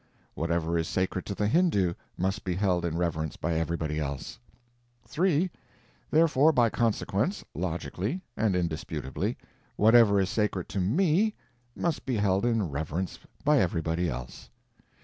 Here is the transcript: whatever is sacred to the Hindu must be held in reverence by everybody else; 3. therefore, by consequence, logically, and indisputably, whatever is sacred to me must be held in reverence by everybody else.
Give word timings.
whatever 0.33 0.79
is 0.79 0.87
sacred 0.87 1.27
to 1.27 1.35
the 1.35 1.45
Hindu 1.47 1.93
must 2.17 2.43
be 2.43 2.55
held 2.55 2.85
in 2.85 2.97
reverence 2.97 3.37
by 3.37 3.53
everybody 3.53 3.99
else; 3.99 4.39
3. 5.05 5.51
therefore, 6.09 6.51
by 6.51 6.71
consequence, 6.71 7.45
logically, 7.53 8.19
and 8.35 8.55
indisputably, 8.55 9.37
whatever 9.75 10.19
is 10.19 10.31
sacred 10.31 10.67
to 10.69 10.79
me 10.79 11.35
must 11.75 12.03
be 12.03 12.15
held 12.17 12.45
in 12.47 12.67
reverence 12.71 13.19
by 13.45 13.59
everybody 13.59 14.09
else. 14.09 14.49